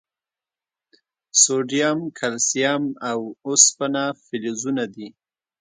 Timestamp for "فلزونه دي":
4.25-5.07